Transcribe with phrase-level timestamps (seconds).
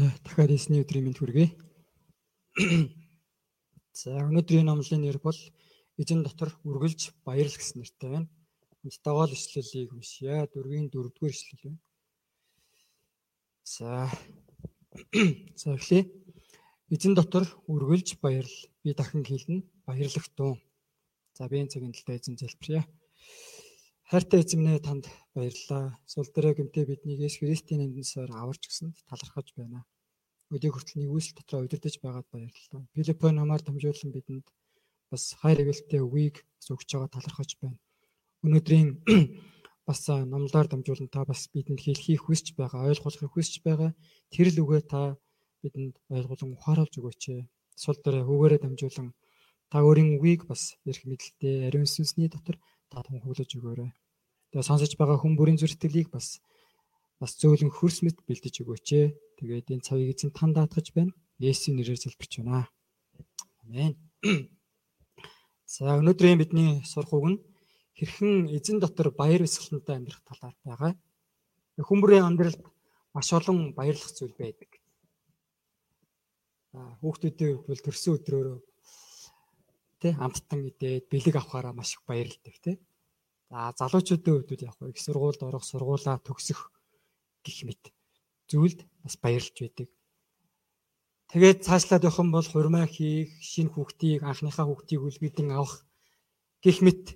[0.00, 1.52] Дахиад эсний өдрийн мэнд хүргэе.
[4.00, 5.36] За өнөөдрийн номлын нэр бол
[6.00, 8.28] эзэн дотор үргэлж баярлах гэсэн нэртэй байна.
[8.80, 10.48] Хамтдаа л ишлэлийг уншъя.
[10.48, 11.80] Дөрвийн дөрөвдүгээр ишлэл байна.
[13.60, 14.08] За.
[15.60, 16.08] За эхлэе.
[16.88, 18.56] Эзэн дотор үргэлж баярл.
[18.80, 19.68] Би дахин хэлнэ.
[19.84, 20.56] Баярлагтун.
[21.36, 22.88] За би энэ цагийн талаар эзэн залбирая.
[24.08, 26.00] Хайртай эзэмнээ танд баярлалаа.
[26.08, 29.84] Сул дээрээ гэмтээ биднийг Есүс Христийн нэрээр аварч гисэнд талархаж байна.
[30.50, 32.82] Өдийг хүртэл нэгүсэл дотроо удирдах байгаад баярлалаа.
[32.94, 34.46] Филиппо намаар дамжуулан бидэнд
[35.10, 36.42] бас хайр эгэлтэй үгийг
[36.74, 37.78] өгч байгаа талархаж байна.
[38.42, 38.88] Өнөөдрийн
[39.88, 43.90] бас номлоор дамжуулан та бас бидэнд хэлхийг хүсэж байгаа, ойлгуулахыг хүсэж байгаа
[44.34, 45.14] тэр л үгээ та
[45.62, 47.22] бидэнд ойлгуулан ухааруулж өгөөч.
[47.78, 49.08] Сул дээрээ хөвгөөрөө дамжуулан
[49.70, 52.58] та өөрийн үгийг бас эрх мэдэлтэй ариун сүнсний дотор
[52.90, 53.90] та тунхаглаж өгөөрэй.
[54.50, 56.42] Тэгээ сонсож байгаа хүн бүрийн зүрхтгэлийг бас
[57.20, 58.88] бас зөөлөн хөрс мэд бэлдэж өгөөч.
[59.36, 61.12] Тэгээд энэ цагийг эзэн тань даатгаж байна.
[61.36, 62.72] Есүсийн нэрээр залбирч байна.
[63.68, 63.92] Амен.
[65.68, 67.38] За өнөөдрийн бидний сурах үг нь
[68.00, 70.92] хэрхэн эзэн дотор баяр баясгалантай амьдрах талаар байгаа.
[71.76, 72.64] Хүмүүрийн амьдралд
[73.12, 74.80] маш олон баярлах зүйл байдаг.
[76.72, 78.58] За хүүхдүүдийн хувьд төрсөн өдрөөрөө
[80.00, 82.76] тий амттан идээд бэлэг авахаараа маш их баярлдаг тий.
[83.52, 86.72] За залуучуудын хувьд яг их сургуульд орох, сургуулаа төгсөх
[87.44, 87.82] гих мэт
[88.50, 89.88] зүйлд бас баярлж байдаг.
[91.30, 95.86] Тэгээд цаашлаад явах юм бол хурмаа хийх, шинэ хүүхдийг, анхныхаа хүүхдийг үлгэдэн авах
[96.64, 97.14] гих мэт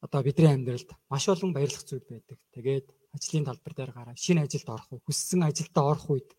[0.00, 2.38] одоо бидний амьдралд маш олон баярлах зүйл байдаг.
[2.54, 6.30] Тэгээд ажлын талбар дээр гараа шинэ ажилд орох уу, хүссэн ажилдаа орох үед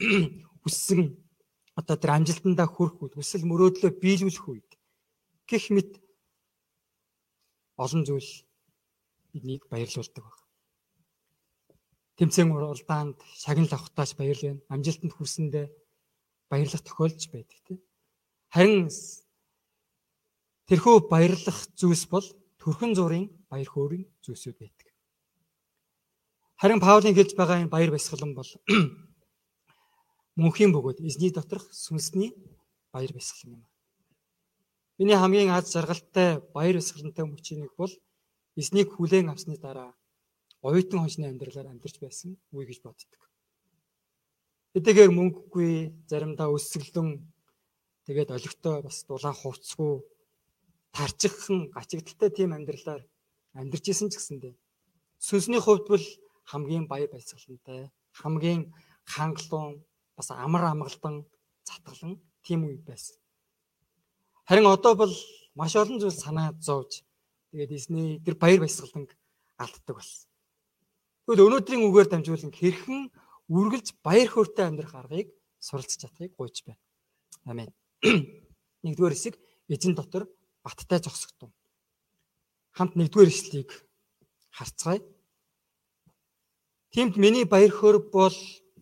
[0.62, 1.00] хүссэн
[1.74, 4.70] одоо тэр амжилтандаа хүрэх үед хүсэл мөрөөдлөө биелүүлэх үед
[5.50, 5.90] гих мэт
[7.76, 8.30] олон зүйл
[9.32, 10.39] биднийг баярлуулдаг баг.
[12.20, 14.60] Тэмцээн уралдаанд шагнал авахтаач баярлана.
[14.68, 15.72] Амжилтанд хүрсэндээ
[16.52, 17.80] баярлах тохиолдож байдаг тийм.
[18.52, 18.92] Харин
[20.68, 22.26] тэрхүү баярлах зүйлс бол
[22.60, 24.92] төрхөн зургийн баяр хөөрийн зүйлсүүд байдаг.
[26.60, 28.50] Харин Паулийн хэлж байгаа энэ баяр баясгалан бол
[30.42, 32.36] мөнхийн бөгөөд эзний доторх сүнсний
[32.92, 33.64] баяр баясгалан юм.
[35.00, 37.92] Миний хамгийн аз жаргалтай баяр баясгалантай мөчийн нэг бол
[38.60, 39.96] эзнийг хүлээн авсны дараа
[40.62, 43.20] оюутан хончны амьдралаар амьдарч байсан үе гэж боддог.
[44.76, 45.70] Тэдгээр мөнгөгүй
[46.10, 47.24] заримдаа өсөглөн
[48.06, 50.04] тэгээд олигтой бас дулаан хувцгүй
[50.94, 53.02] тарчиххан гачигдaltaй тийм амьдралаар
[53.58, 54.54] амьдарч исэн ч гэсэндээ
[55.18, 56.06] сүнсний хувьд бол
[56.50, 57.90] хамгийн баяр баясгалантай
[58.20, 58.72] хамгийн
[59.04, 59.84] хангалуун
[60.16, 61.26] бас амар амгалан
[61.68, 63.16] затгалан тийм үе байсан.
[64.48, 65.14] Харин одоо бол
[65.54, 67.04] маш олон зүйл санаа зовж
[67.50, 69.10] тэгээд эзний тэр баяр баясгаланг
[69.58, 70.29] алддаг болсон.
[71.30, 73.06] Тэгвэл өнөөдрийн үгээр дамжуулан хэрхэн
[73.54, 75.30] үргэлж баяр хөөртэй амьдрах аргыг
[75.62, 76.82] суралцж чадахыг гуйж байна.
[77.46, 77.70] Амен.
[78.82, 79.38] Нэгдүгээр хэсэг
[79.70, 80.26] эзэн дотор
[80.66, 81.54] баттай зогсогдсон.
[82.74, 83.70] Хамт нэгдүгээр хэсгийг
[84.50, 85.06] харцгаая.
[86.90, 88.34] Тимд миний баяр хөөр бол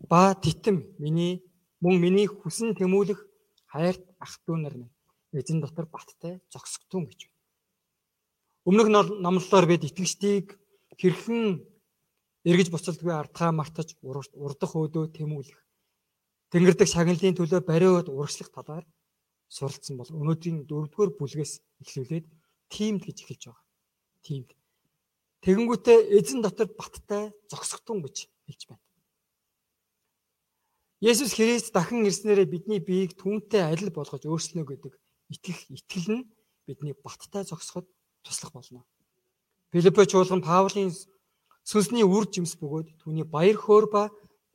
[0.09, 1.45] ба титэм миний
[1.85, 3.29] мөн миний хүсэн тэмүүлэх
[3.69, 4.97] хайрт ах トゥ нар минь
[5.37, 7.37] эзэн дотор баттай зогсгтун гэж байна.
[8.65, 8.89] Өмнөх
[9.21, 10.57] номлолоор бид итгэгчдийг
[10.97, 11.77] хэрхэн
[12.49, 15.61] эргэж буцалтгүй ардхаа мартаж урдах өөдөө тэмүүлэх
[16.49, 18.85] Тэнгэрдэг шагналын төлөө бариуд урагшлах талаар
[19.53, 21.53] суралцсан бол өнөөдрийн дөрөвдүгээр бүлгээс
[21.85, 22.27] эхлүүлээд
[22.73, 23.65] тимд гэж эхэлж байгаа.
[24.25, 24.49] Тимд.
[25.45, 28.85] Тэгэнгүүтээ эзэн дотор баттай зогсгтун гэж хэлж байна.
[31.05, 34.93] Есүс Христ дахин ирснээрээ бидний биеийг түнтэй адил болгож өөрчлөнө гэдэг
[35.37, 36.29] итгэх итгэл нь
[36.65, 37.85] бидний баттай зогсоход
[38.25, 38.89] туслах болно.
[39.69, 40.91] Филиппо чуулган Паулийн
[41.69, 44.03] сүнсний үр жимс бөгөөд түүний баяр хөөр ба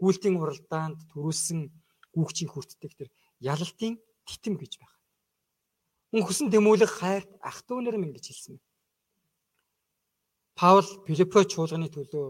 [0.01, 1.69] гүйлтийн уралдаанд төрүүлсэн
[2.09, 4.97] гүгчийн хүртдэг тэр ялалтын титэм гэж байна.
[6.09, 8.57] Хүн хүсэн тэмүүлэх хайрт ах トゥ нар минь гэж хэлсэн.
[10.57, 12.27] Паул Филиппо чуулганы төлөө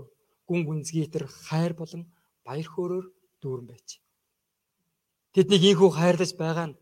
[0.48, 2.04] гүн гүнзгий тэр хайр болон
[2.44, 3.06] баяр хөөрөөр
[3.40, 4.04] дүүрэн байж.
[5.32, 6.80] Тэднийг ийхүү хайрлаж байгаа нь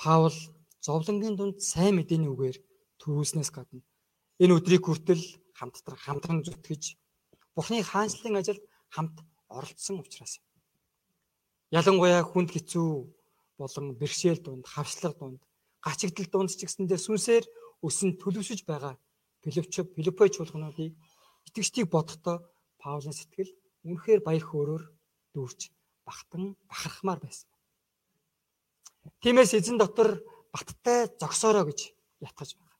[0.00, 0.36] Паул
[0.80, 2.56] зовлонгийн дунд сайн мэдээний үгээр
[3.00, 3.84] төрүүлснээс гадна
[4.40, 5.22] энэ өдрийг хүртэл
[5.52, 6.96] хамтдаа хамтран зүтгэж
[7.56, 8.62] Бурхны хаанчлалын ажилд
[8.94, 9.16] хамт
[9.48, 10.40] оролцсон учраас
[11.70, 12.90] ялангуяа хүнд хэцүү
[13.60, 15.40] болон бэрхшээл дунд, хавчлаг дунд,
[15.84, 17.44] гачигдал дунд ч гэсэндээ сүнсээр
[17.86, 18.94] өсөн төлөвшөж байгаа
[19.42, 20.94] Филиппч Филиппой чуулгануудыг
[21.48, 22.46] итгэжтийг бодохдоо
[22.78, 23.50] Паулийн сэтгэл
[23.86, 24.84] үнэхээр баяр хөөрөөр
[25.34, 25.60] дүүрч
[26.06, 27.50] бахтан бахархмаар байсан.
[29.22, 30.22] Тиймээс эзэн дотор
[30.54, 31.80] баттай зогсоороо гэж
[32.22, 32.78] ятгаж байгаа.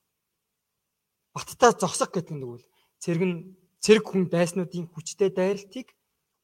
[1.35, 2.63] Баттай зогсох гэдэг нь үл
[3.03, 3.37] цэрэг нь
[3.83, 5.87] цэрэг хүн дайснуудын хүчтэй дайралтыг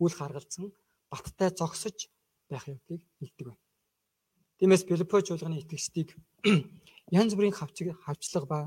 [0.03, 0.75] үл харгалзан
[1.07, 2.12] баттай зогсож
[2.51, 3.63] байх явдлыг хэлдэг байна.
[4.59, 6.19] Тиймээс Филиппо чуулганы итгэгчдийг
[7.19, 8.59] янз бүрийн хавчиг хавчлага ба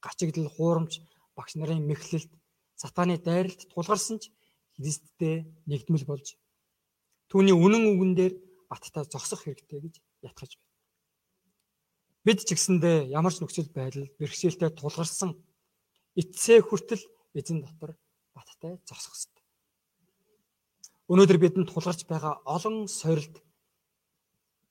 [0.00, 1.04] гачигдал хуурамч
[1.36, 2.32] багш нарын мэхлэлд
[2.80, 4.32] сатааны дайралд тулгарсан ч
[4.76, 6.36] Христтэй нэгдмэл болж
[7.28, 8.34] түүний үнэн үгэн дээр
[8.72, 9.94] баттай зогсох хэрэгтэй гэж
[10.24, 10.72] ятгаж байна.
[12.24, 15.30] Бид ч гэсэндээ ямар ч нөхцөл байдал бэрхшээлтэй тулгарсан
[16.16, 17.04] эцсээ хүртэл
[17.38, 17.92] эзэн дотор
[18.34, 19.44] баттай зогсох хэрэгтэй.
[21.12, 23.36] Өнөөдөр бидэнд тулгарч байгаа олон сорилт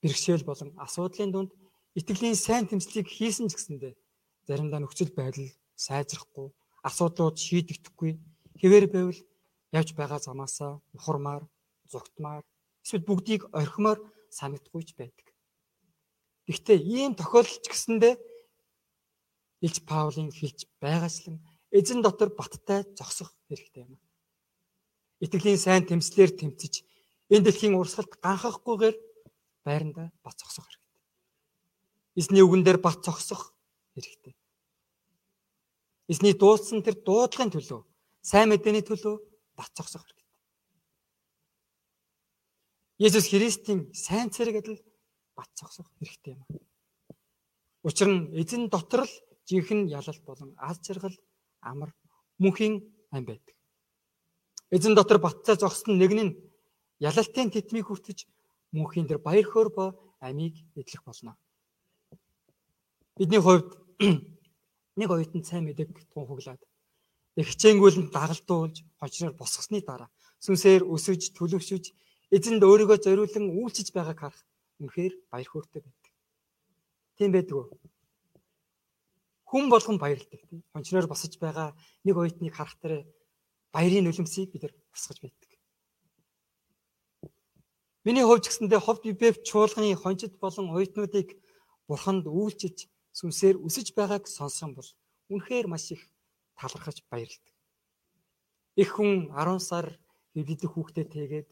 [0.02, 1.52] бэрхшээл болон асуудлын дунд
[1.96, 3.94] итгэлийн сайн тэмцлийг хийсэн ч гэсэндээ
[4.48, 5.50] заримдаа нөхцөл байдал
[5.86, 6.48] сайжрахгүй,
[6.84, 8.12] асуудлууд шийдэгдэхгүй
[8.62, 9.20] хэвээр байвал
[9.74, 11.44] явж байгаа замаасаа ухармаар,
[11.92, 12.44] зүгтмаар
[12.84, 15.28] эсвэл бүгдийг орхимоор санагдахгүй ч байдаг.
[16.46, 18.14] Гэхдээ ийм тохиолдол ч гэсэндээ
[19.66, 21.42] Илж Паулийн хэлж байгаачлан
[21.76, 24.00] эзэн дотор баттай зогсох хэрэгтэй юм.
[25.20, 26.74] Итгэлийн сайн тэмцлэр тэмцэж
[27.34, 28.96] энэ дэлхийн урсгалд ганхахгүйгээр
[29.66, 31.04] байранда бат зогсох хэрэгтэй.
[32.16, 33.52] Эзний үгэн дээр бат зогсох
[33.94, 34.36] хэрэгтэй.
[36.08, 37.82] Эзний дуудсан тэр дуудлагын төлөө,
[38.22, 39.16] сайн мэдээний төлөө
[39.58, 40.30] бат зогсох хэрэгтэй.
[43.04, 44.80] Есүс Христийн сайн цэрэг адил
[45.36, 46.46] бат зогсох хэрэгтэй юм.
[47.84, 49.14] Учир нь эзэн дотор л
[49.50, 51.12] жинхэнэ ялалт болон аз жаргал
[51.66, 51.90] амар
[52.38, 53.56] мөнхийн ам байдаг.
[54.70, 56.38] Эзэн дотор батцаа зогсон нэг нь
[57.02, 58.30] ялалтын тэтмийг хүртэж
[58.78, 59.86] мөнхийн дээр баяр хөөр бо
[60.20, 61.38] амийг эдлэх болно.
[63.18, 63.70] Бидний хувьд
[65.00, 66.62] нэг оюутан сайн мэдэг тунхаглаад
[67.36, 70.10] хичээнгүүлэн дагалдуулж хожроор босгосны дараа
[70.40, 71.86] сүнсээр өсөж төлөвшөж
[72.36, 74.44] эзэнд өөрийгөө зориулан үйлчиж байгааг харах
[74.80, 76.12] үнэхээр баяр хөөртэй байдаг.
[77.18, 77.68] Тийм байдаг уу?
[79.56, 80.68] Хүн болгон баярлдаг тийм.
[80.76, 81.72] Хончноор босож байгаа
[82.04, 83.08] нэг оюутныг харах дээр
[83.72, 85.52] баярын нулимсыг бид нар босгож байдаг.
[88.04, 91.40] Миний хувьд гэсэндээ ховд бибэв чуулганы хончид болон оюутнуудыг
[91.88, 94.90] бурханд үйлчиж сүнсээр өсөж байгааг сонсон бол
[95.32, 96.04] үнэхээр маш их
[96.60, 97.56] талархаж баярлдаг.
[98.76, 99.88] Их хүн 10 сар
[100.36, 101.48] хэвлэлдэх хүүхдэд тэгээд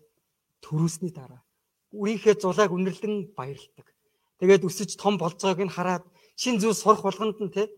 [0.59, 1.39] төрүүлсний дараа
[1.95, 3.87] үрийнхээ зулааг үнэрлэн баярлдаг.
[4.43, 6.03] Тэгээд өсөж том байгааг нь хараад
[6.35, 7.71] шин зүйл сурах болгонд нь те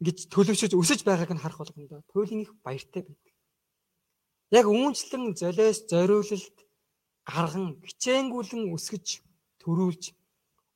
[0.00, 3.34] ингэж төлөвшөж өсөж байгааг нь харах болгондоо туйлын их баяртай байдаг.
[4.48, 6.56] Яг үүнчлэн золиос зориулалт
[7.28, 9.20] гарган хичээнгүлэн өсгөж
[9.60, 10.16] төрүүлж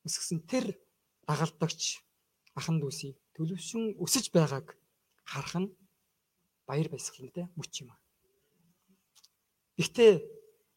[0.05, 0.77] өсгсөн тэр
[1.25, 2.05] дагалдагч
[2.53, 4.77] ахан дүүсийг төлөвшин өсөж байгааг
[5.25, 5.73] харах нь
[6.69, 7.91] баяр баясгалантай мөч юм.
[9.81, 10.13] Гэхдээ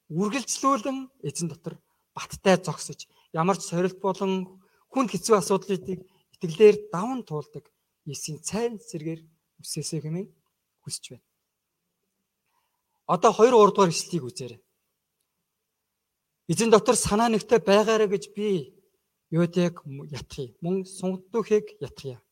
[0.07, 1.75] үргэлжлүүлэн эзэн дотор
[2.15, 4.57] баттай зогсож ямар ч сорилт болон
[4.87, 5.99] хүнд хэцүү асуудлуудыг
[6.39, 7.67] итгэлээр даван туулдаг
[8.07, 9.21] Есийн цайн зэргээр
[9.61, 10.27] үсээсэй хэмээн
[10.83, 11.25] хүсэж байна.
[13.13, 14.59] Одоо 2 3 дугаар ишлэлийг үзээрэй.
[16.51, 18.77] Эзэн дотор санаа нэгтэй байгаарэ гэж би
[19.29, 19.83] Юудэг
[20.19, 20.55] ятхий.
[20.63, 22.23] Мөн сунгадухыг ятхия.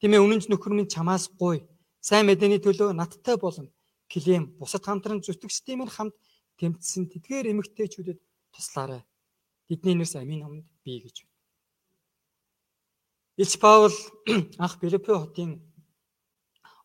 [0.00, 1.68] Тиймээ үнэнч нөхөр минь чамаас гуй.
[2.00, 3.68] Сайн мэдээний төлөө надтай болон
[4.08, 6.16] Клем бусад хамтран зүтгэгчдийн минь хамт
[6.56, 8.18] тэмцсэн тэдгээр эмэгтэйчүүдэд
[8.56, 9.04] туслаарай.
[9.68, 11.29] Тэдний нэрс амийн номонд бий гэж.
[13.40, 13.94] Илч Паул
[14.62, 15.50] анх Филиппо хотын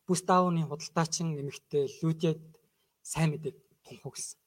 [0.06, 2.40] Буставны худалдаачин эмэгтэй Лүдиад
[3.02, 4.40] сайн мэдээг тунхагсан.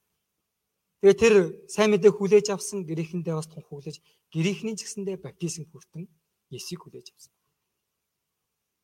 [0.98, 1.34] Тэгээ тэр
[1.70, 4.02] сайн мэдээг хүлээж авсан гэрээхэндээ бас тунхаглаж
[4.34, 6.10] гэрээхний ч гэсэндээ баптизм хүртэн
[6.50, 7.34] Есийг хүлээж авсан.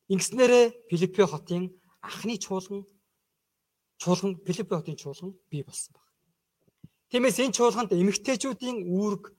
[0.07, 1.75] Ингэснээрээ Филиппо хотын
[2.07, 2.87] анхны чуулган
[3.99, 6.07] чуулган Филиппо хотын чуулган бий болсон баг.
[7.11, 9.35] Тиймээс энэ чуулганд эмэгтэйчүүдийн үүрэг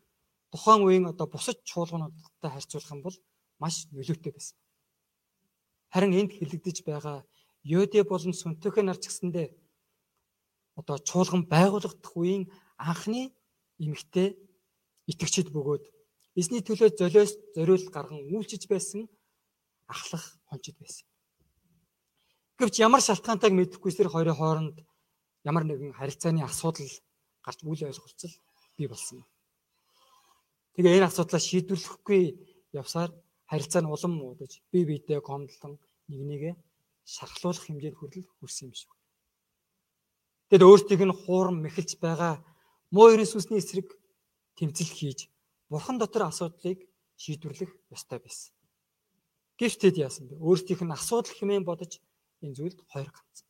[0.51, 3.17] тухайн үеийн одоо бусад чуулгануудтай харьцуулах юм бол
[3.61, 4.57] маш нөлөөтэй байсан.
[5.93, 7.25] Харин энд хэлэгдэж байгаа
[7.63, 9.47] Йоде болон Сүнтөхөө нар ч гэсэндээ
[10.79, 12.47] одоо чуулган байгуулагдах үеийн
[12.77, 13.33] анхны
[13.81, 14.37] эмэгтэй
[15.11, 15.83] итгэгчид бөгөөд
[16.39, 19.09] эзний төлөө золиос зориул гарган үйлчиж байсан
[19.89, 21.07] ахлах хончид байсан.
[22.57, 24.77] Гэвч ямар шалтгаантайг мэдэхгүй тэр хоёрын хооронд
[25.43, 26.89] ямар нэгэн харилцааны асуудал
[27.45, 28.33] гарч үл ойлголцол
[28.77, 29.25] бий болсон.
[30.75, 32.23] Тэгээ энэ асуудлаа шийдвэрлэхгүй
[32.73, 33.11] явсаар
[33.50, 35.74] харилцаа нь улам муудаж бие биедээ гомдлон
[36.12, 36.51] нэг нэгэ
[37.08, 38.92] шархлуулах хэмжээнд хүрэл хүрсэн юм шиг.
[40.51, 42.44] Тэгэд өөртөг нь хуурам мэхэлж байгаа
[42.92, 43.88] муу ерөн сүсний эсрэг
[44.60, 45.20] тэмцэл хийж
[45.72, 46.80] бурхан дотор асуудлыг
[47.16, 48.51] шийдвэрлэх ёстой байсан.
[49.60, 50.36] Гэвч тэд яасан бэ?
[50.38, 52.00] Өөртөөх нь асуудал хэмээн бодож
[52.44, 53.48] энэ зүйлд хоёр ганцсан.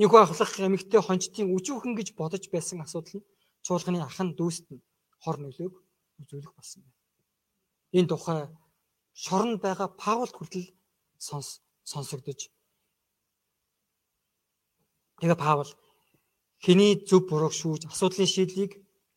[0.00, 3.28] Энэхүү ахлах эмэгтэй хончтын үжүүхэн гэж бодож байсан асуудал нь
[3.62, 4.82] чуулганы ахан дүүст нь
[5.22, 5.74] хор нөлөөг
[6.20, 6.98] үзүүлэх болсон байна.
[7.96, 8.40] Энэ тухай
[9.14, 10.68] шоронд байгаа Паулд хүртэл
[11.18, 12.50] сонс сонсогдож
[15.20, 15.70] тэгээ Паул
[16.60, 18.72] Хэний зөв бурууг шүүж асуудлын шийдлийг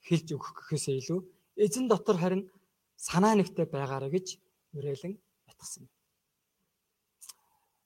[0.08, 1.20] хэлж өгөх гэхээсээ илүү
[1.60, 2.48] эзэн дотор харин
[2.96, 4.40] санаа нэгтэй байгаарэ гэж
[4.72, 5.20] уриалan
[5.52, 5.84] ятгсан.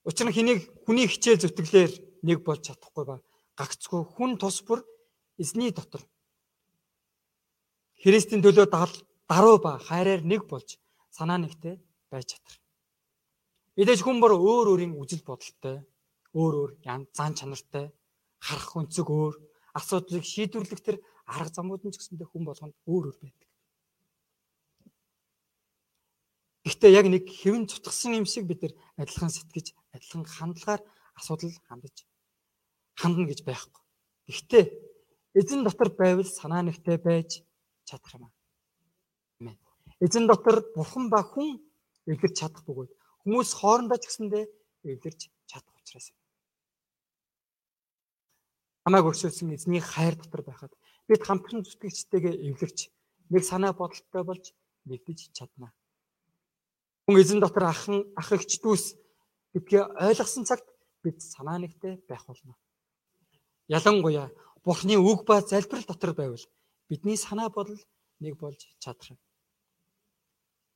[0.05, 3.17] Учир нь хэнийг хүний хичээл зүтгэлээр нэг болж чадахгүй ба
[3.57, 4.85] гагцгүй хүн тус бүр
[5.41, 6.05] эзний дотор
[7.97, 10.77] Христийн төлөө даруй ба хайраар нэг болж
[11.09, 12.57] санаа нэгтэй байж чадах.
[13.77, 15.85] Мэдээж хүн бүр өөр өөрийн үжил бодолтой,
[16.33, 16.71] өөр өөр
[17.13, 17.93] зан чанартай,
[18.41, 19.35] харах өнцөг өөр,
[19.77, 20.97] асуудлыг шийдвэрлэх тэр
[21.29, 23.49] арга замууд нь ч гэсэндээ хүн болгонд өөр өөр байдаг.
[26.65, 30.81] Гэхдээ яг нэг хэвэн цутгсан юм шиг бид нар адилхан сэтгэж, адилхан хандлагаар
[31.15, 32.03] асуудал хандаж
[32.97, 33.81] хандна гэж байхгүй.
[34.27, 34.63] Гэхдээ
[35.39, 37.45] эзэн дотор байвал санаа нэгтэй байж
[37.87, 38.33] чадах юм аа.
[39.39, 39.57] Амен.
[40.03, 41.61] Эзэн дотор бурхан ба хүн
[42.07, 42.91] эвлэрч чадах бөгөөд
[43.23, 44.45] хүмүүс хоорондоо ч гэсэндээ
[44.87, 45.21] эвлэрч
[45.51, 46.17] чадах учраас юм.
[48.87, 50.73] Хамааг өршөөлсөн эзний хайр дотор байхад
[51.07, 52.87] бид хамтран зүтгэгчтэйгээ эвлэрч
[53.31, 54.55] нэг санаа бодолтой болж
[54.87, 55.75] нэгдэж чадна.
[57.03, 58.95] Хүн эзэн дотор ахын ах эгч дүүс
[59.53, 60.67] гэдгээ ойлгосон цагт
[61.03, 62.55] бид санаа нэгтэй байх болно.
[63.67, 64.31] Ялангуяа
[64.63, 66.43] Бурхны үг ба залбирал дотор байвал
[66.89, 67.79] бидний санаа бодол
[68.19, 69.15] нэг болж чадах.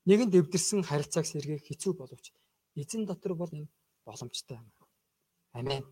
[0.08, 2.34] Нэгэнд дэвдэрсэн харилцааг сэргээх хэцүү боловч
[2.76, 3.70] эзэн дотор бол энэ
[4.06, 4.68] боломжтой юм.
[5.54, 5.84] Амен.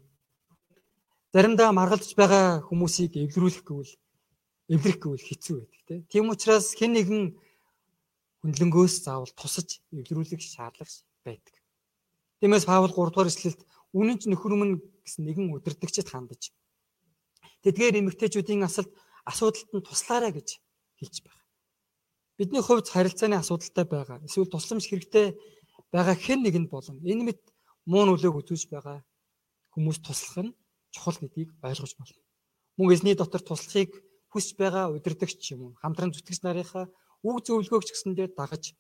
[1.34, 3.94] Заримдаа маргалдж байгаа хүмүүсийг эвлэрүүлэх гэвэл
[4.74, 7.24] эвлэрэх гэвэл хэцүү байдаг тийм учраас хэн нэгэн
[8.42, 10.90] хүнлэнгөөс заавал тусаж эвлэрүүлэх шаардлага
[11.26, 11.56] байдаг.
[12.40, 13.62] Тиймээс Паул 3 дугаар эшлэлд
[13.94, 16.54] үнэн ч нөхөр өмнө гэсэн нэгэн удирдагчд хандаж
[17.66, 18.90] тэдгээр эмэгтэйчүүдийн асалд
[19.28, 20.50] асуудалд нь туслаарай гэж
[20.98, 21.39] хэлж байна.
[22.40, 24.24] Бидний хувьд харилцааны асуудалтай байгаа.
[24.24, 25.36] Эсвэл тусламж хэрэгтэй
[25.92, 27.40] байгаа хэн нэгэнд болон энэ мэд
[27.84, 29.04] муу нөлөөг үзүүлж байгаа
[29.76, 30.56] хүмүүс туслах нь
[30.96, 32.24] чухал гэдгийг ойлгож болно.
[32.80, 33.92] Мөн эзний дотор туслахыг
[34.32, 36.88] хүсэж байгаа удирдагч юм уу хамтран зүтгэж нарынхаа
[37.28, 38.72] үг зөвлөгөөг ч гэсэндээ дагаж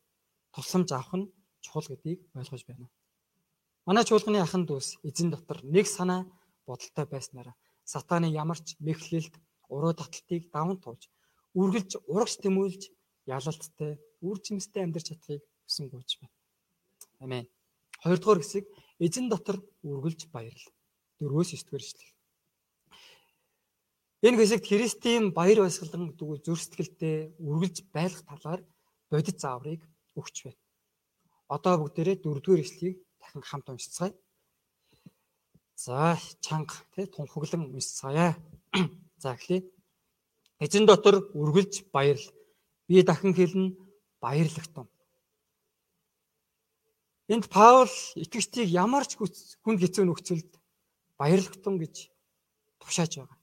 [0.55, 2.87] тусламж авах нь чухал гэдгийг ойлгож байна.
[3.83, 6.23] Манай чуулганы ахын дүүс эзэн дотор нэг санаа
[6.63, 9.35] бодолтой байснараа сатаны ямарч мэхлэлд
[9.67, 11.11] уруу таталтыг даван туулж
[11.59, 12.81] үргэлж урагш тэмүүлж
[13.37, 13.91] ялалттай
[14.25, 16.35] үр жимстэй амьдарч чадахыг хүсэн гуйж байна.
[17.23, 17.45] Амен.
[18.03, 18.65] Хоёрдугаар хэсэг
[19.05, 20.73] эзэн дотор үргэлж баярлал.
[21.19, 22.15] Дөрвөөс 9 дугаар ишлэл.
[24.25, 28.61] Энэ хэсэгт Христийн баяр баясгалан дүү зүр сэтгэлдээ үргэлж байлах талаар
[29.11, 29.81] бодит зааврыг
[30.19, 30.59] өгч байна.
[31.55, 34.13] Одоо бүгдээрээ дөрөвдүгээр ишлэгийг дахин хамт уншицгаая.
[35.75, 38.35] За чанга тий тунхаглан уншицгаая.
[39.23, 39.63] За эхлэе.
[40.59, 42.27] Эзэн дотор үргэлж баярл.
[42.89, 43.77] Би дахин хэлнэ
[44.17, 44.89] баярлагтун.
[47.29, 49.13] Энд Паул итгэгчдийг ямар ч
[49.61, 50.49] хүнд хэцүү нөхцөлд
[51.21, 52.09] баярлагтун гэж
[52.81, 53.37] тушааж байгаа.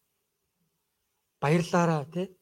[1.38, 2.34] Баярлаараа тий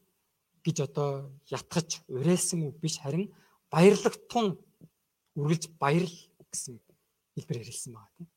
[0.65, 3.29] гэж одоо ятгах урайлсан үг биш харин
[3.69, 4.57] баярлагтун
[5.37, 6.17] үргэлж баярл
[6.49, 6.81] гэсэн
[7.37, 8.29] хэлбэр хэрэгэлсэн байгаа тийм.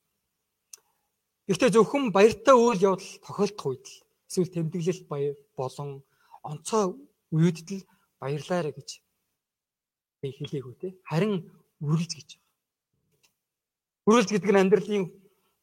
[1.48, 3.96] Гэхдээ зөвхөн баяртай үйл явдал тохиолдох үед л
[4.28, 5.08] эсвэл тэмдэглэл
[5.56, 6.04] болон
[6.44, 7.00] онцгой
[7.32, 7.88] үеүдд л
[8.20, 8.90] баярлаарай гэж
[10.22, 10.88] хэлээгүү те.
[11.06, 11.46] Харин
[11.82, 12.46] үргэлж гэж байна.
[14.08, 15.06] Үргэлж гэдэг нь амьдралын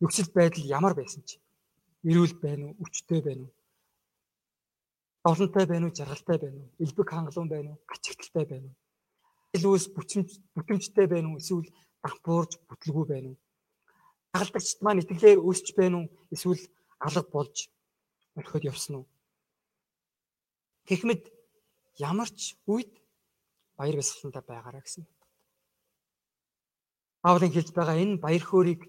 [0.00, 1.40] нөхцөл байдал ямар байсан ч
[2.04, 3.52] эрүүл байна уу, өвчтөй байна уу?
[5.24, 6.70] Долонтой байна уу, жаргалтай байна уу?
[6.84, 8.76] Элбэг хангалуун байна уу, ачигталтай байна уу?
[9.56, 11.68] Илүүс бүтэмж бүтэмжтэй байна уу, эсвэл
[12.04, 13.38] дампуурж бүтлгүй байна уу?
[14.36, 16.62] Хагалдагчд маань итгэлээр өсч байна уу, эсвэл
[17.00, 17.72] алга болж
[18.36, 19.06] орхиод явсан уу?
[20.84, 21.22] Тэгэхмэд
[21.98, 22.90] ямар ч үед
[23.76, 25.06] баяр баясгалантай байгаараа гэсэн.
[27.22, 28.82] Паулын хэлж байгаа энэ баяр хөөргийг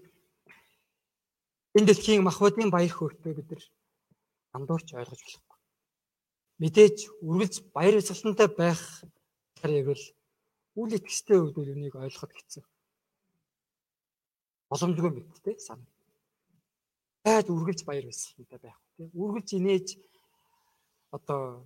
[1.76, 3.64] энэ дэлхийн махбодын баяр хөөртэй бид нар
[4.56, 5.58] андуурч ойлгож болохгүй.
[6.60, 8.82] Мэдээж үргэлж баяр баясгалантай байх
[9.62, 10.04] яг л
[10.76, 12.64] үл итгэжтэй үед үнийг ойлгоход хэцүү.
[14.70, 15.90] Боломжгүй мэт те санаа.
[17.24, 18.78] Байд үргэлж баяр баясгалантай байх.
[18.96, 19.88] Тэ үргэлж инээж
[21.16, 21.64] одоо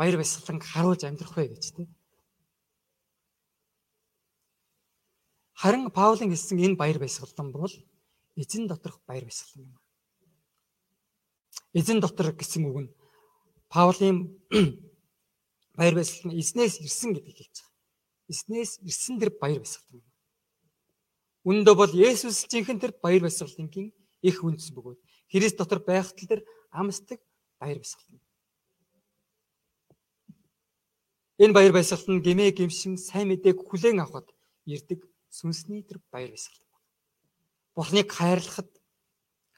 [0.00, 1.88] баяр баясгалан харуулж амьдрах вэ гэж тийм.
[5.60, 7.68] Харин Паулын хэлсэн энэ баяр баясгалан бол
[8.40, 9.76] эзэн доторх баяр баясгалан юм.
[11.76, 12.94] Эзэн дотор гэсэн үг нь
[13.68, 14.40] Паулийн
[15.76, 17.76] баяр баясгалан эзнээс ирсэн гэдгийг хэлж байгаа.
[18.32, 20.00] Эзнээс ирсэн тэр баяр баясгалан.
[21.44, 23.92] Үндэ бол Есүс жинхэнэ тэр баяр баясгалангийн
[24.24, 26.40] их үндэс бөгөөд Христ дотор байхад тэр
[26.72, 27.20] амсдаг
[27.60, 28.24] баяр баясгалан.
[31.40, 34.28] Энэ баяр баясгалан нь гимээ гимшин сайн мэдээг хүлээн авахд
[34.68, 35.00] ирдэг
[35.32, 36.84] сүнсний тэр баяр баясгалан байна.
[37.76, 38.68] Бурхныг хайрлахад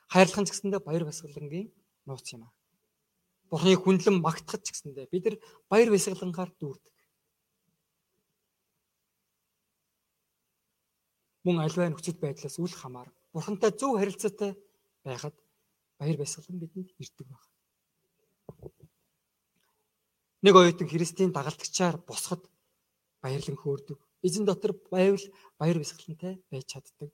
[0.06, 1.74] хайрлах нь ч гэсэндээ баяр баясгалангийн
[2.06, 2.54] нууц юм аа.
[3.50, 5.36] Бурхны хүндлэн магтахад ч гэсэндэ бид нар
[5.66, 6.94] баяр баясгалангаар дүүрдэг.
[11.42, 14.54] Мөн альваа нөхцөл байдлаас үл хамаар Бурхантай зөв харилцаатай
[15.02, 15.34] байхад
[15.98, 17.51] баяр баясгалан бидэнд ирдэг байна.
[20.42, 22.50] Нэг оюутан Христийн дагалдагчаар босоход
[23.22, 23.98] баярлан хөөрдөг.
[24.26, 25.22] Эзэн дотор байвал
[25.58, 27.10] баяр баясгалантай байж чаддаг.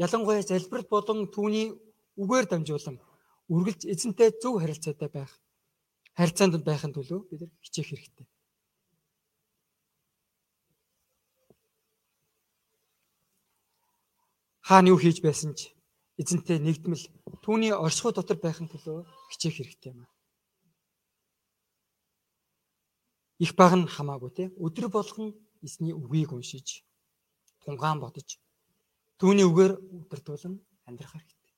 [0.00, 1.76] Ялангуяа залбирал болон түүний
[2.16, 2.96] үгээр дамжуулан
[3.52, 5.32] үргэлж эзэнтэй зөв харилцаатай байх
[6.16, 8.26] харилцаанд байхын төлөө бид нар хичээх хэрэгтэй.
[14.64, 15.68] Хаана юу хийж байсан ч
[16.16, 17.04] эзэнтэй нэгдмэл
[17.44, 19.04] түүний оршихуй дотор байхын төлөө
[19.36, 20.19] хичээх хэрэгтэй юм аа.
[23.40, 25.32] Их баг нь хамаагүй те өдөр болгон
[25.64, 26.84] эзний үгийг уншиж
[27.64, 28.36] тунгаан бодож
[29.20, 30.54] Түүний үгээр удирдуулан
[30.88, 31.52] амьдрах хэрэгтэй.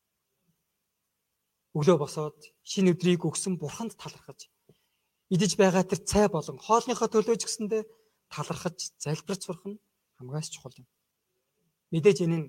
[1.78, 2.34] Өглөө босоод
[2.66, 4.50] шинэ өдрийг өгсөн бурханд талархаж
[5.30, 7.86] идэж байгаа тэр цай болон хоолныхоо төлөө ч гэсэндэ
[8.34, 9.78] талархаж залбирч сурах нь
[10.18, 10.90] хамгаас чухал юм.
[11.94, 12.46] Мэдээж энэ нь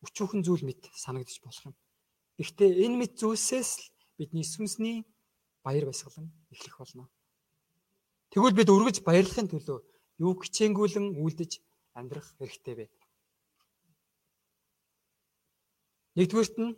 [0.00, 1.76] өчүүхэн зүйл мэт санагдаж болох юм.
[2.40, 3.84] Гэхдээ энэ мэт зүйлсээс л
[4.16, 5.04] бидний сүнсний
[5.60, 7.12] баяр баясгалан эхлэх болно.
[8.34, 9.78] Тэгвэл бид өргөж баярлахын төлөө
[10.18, 11.62] юу хичээнгүүлэн үлдэж
[11.94, 12.86] амьдрах хэрэгтэй вэ?
[16.18, 16.74] Нэгдүгээрт нь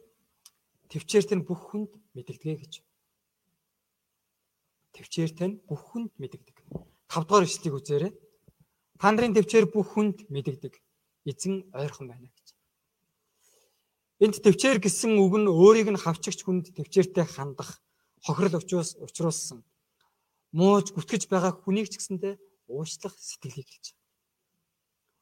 [0.93, 2.75] төвчээрт нь бүх хүнд мэдэгдэгэ гэж.
[5.01, 6.57] Төвчээрт нь бүх хүнд мэдэгдэг.
[7.09, 8.13] 5 дугаар ишлэгийг үзээрэй.
[9.01, 10.77] Та нарын төвчээр бүх хүнд мэдэгдэг.
[11.25, 12.47] Эзэн ойрхон байна гэж.
[14.21, 17.81] Энд төвчээр гэсэн үг нь өөрийг нь хавчигч хүнд төвчээртэй хандах,
[18.25, 19.65] хохирол учруус учруулсан.
[20.57, 22.31] Мууж гүтгэж байгаа хүнийг ч гэсэндэ
[22.73, 23.87] уучлах сэтгэлийг хэлж.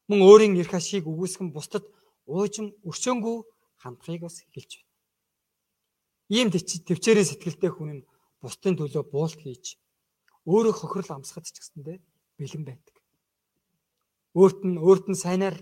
[0.08, 1.84] Мөн өөрийн эрх ашиг үгүйсгэн бусдад
[2.30, 3.38] уужим өрчөөнгөө
[3.82, 4.92] хандхыг бас хэлж байна.
[6.36, 8.06] Ийм төвчээрийн сэтгэлтэй хүн нь
[8.42, 9.76] бусдын төлөө буулт хийж
[10.48, 11.98] өөрөө хохирол амсгад ч гэсэндээ
[12.38, 12.96] бэлэн байдаг.
[14.38, 15.56] Өөрт нь өөрт нь сайнаар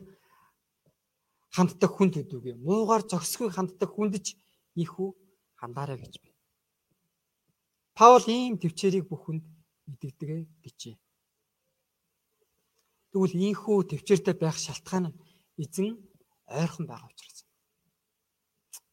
[1.54, 4.28] ханддаг хүнд үдүүгээ муугаар зогсгүй ханддаг хүнд ч
[4.82, 5.08] ийхүү
[5.60, 6.38] хандаарай гэж байна.
[7.98, 9.22] Паул ийм төвчээрийг бүх
[9.82, 10.96] хүнд мэдэгдэгэ гэжээ.
[13.10, 15.18] Тэгвэл ийхүү төвчээртэй байх шалтгаан нь
[15.62, 15.88] эзэн
[16.48, 17.38] ойрхон байгаа учраас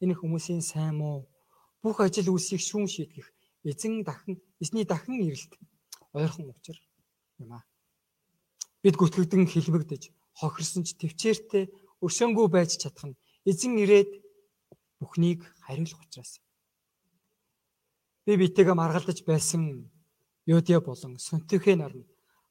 [0.04, 1.28] энэ хүмүүсийн сайн муу
[1.84, 3.28] бүх ажил үйлсийг шүүн шийдгэх
[3.70, 5.54] эзэн дахин эзний дахин ирэлт
[6.16, 6.78] ойрхон учир
[7.40, 7.64] юм аа.
[8.84, 10.04] Бид гүтгэгдэн хилмигдэж
[10.40, 11.64] хохирсон ч төвчээртэй
[12.04, 14.12] өршөөнгүй байж чадах нь эзэн ирээд
[15.00, 16.40] бүхнийг хариулах учраас.
[18.24, 19.92] Би битэйгээ маргалдаж байсан
[20.50, 22.06] Юдя болон Сүнтөхийн нарны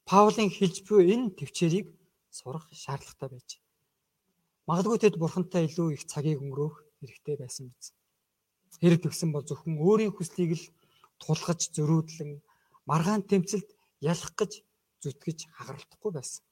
[0.07, 1.89] Паулын хэлж буй энэ төвчээрийг
[2.31, 3.51] сурах шаардлагатай байж.
[4.71, 7.91] Магадгүй тэд бурхантай илүү их цагийг өнгөрөөх хэрэгтэй байсан биз.
[8.79, 10.65] Хэрэг төгсөн бол зөвхөн өөрийн хүслийг л
[11.19, 12.39] тулгаж зөрүүдлэн
[12.87, 13.69] маргаан тэмцэлд
[14.01, 14.53] ялах гэж
[15.03, 16.47] зүтгэж хагаралтахгүй байсан.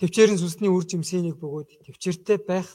[0.00, 2.68] Төвчээрийн сүнсний үр жимсэнийг бөгөөд төвчээртэй байх